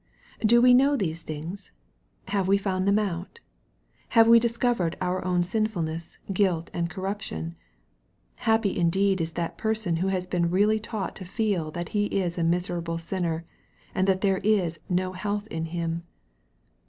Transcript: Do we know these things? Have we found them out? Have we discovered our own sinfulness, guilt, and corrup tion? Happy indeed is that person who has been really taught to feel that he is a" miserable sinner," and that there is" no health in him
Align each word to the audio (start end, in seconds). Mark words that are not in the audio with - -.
Do 0.43 0.63
we 0.63 0.73
know 0.73 0.95
these 0.97 1.21
things? 1.21 1.71
Have 2.29 2.47
we 2.47 2.57
found 2.57 2.87
them 2.87 2.97
out? 2.97 3.39
Have 4.17 4.27
we 4.27 4.39
discovered 4.39 4.97
our 4.99 5.23
own 5.23 5.43
sinfulness, 5.43 6.17
guilt, 6.33 6.71
and 6.73 6.89
corrup 6.89 7.21
tion? 7.21 7.53
Happy 8.37 8.75
indeed 8.75 9.21
is 9.21 9.33
that 9.33 9.59
person 9.59 9.97
who 9.97 10.07
has 10.07 10.25
been 10.25 10.49
really 10.49 10.79
taught 10.79 11.15
to 11.17 11.23
feel 11.23 11.69
that 11.69 11.89
he 11.89 12.05
is 12.07 12.39
a" 12.39 12.43
miserable 12.43 12.97
sinner," 12.97 13.45
and 13.93 14.07
that 14.07 14.21
there 14.21 14.39
is" 14.39 14.79
no 15.03 15.13
health 15.13 15.45
in 15.51 15.65
him 15.65 16.01